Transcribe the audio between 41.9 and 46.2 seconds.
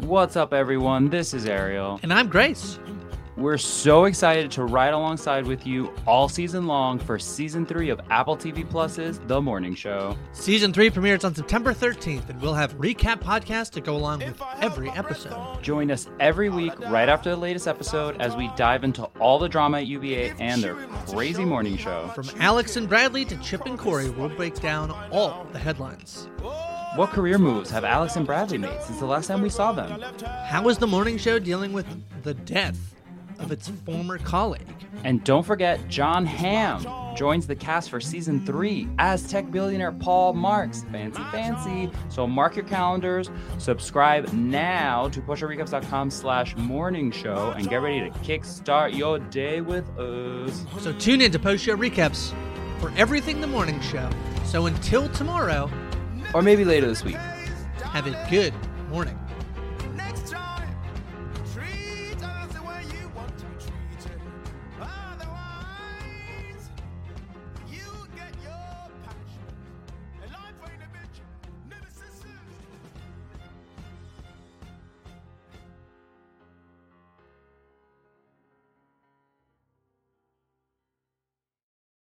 So mark your calendars, subscribe now to postshowrecaps.com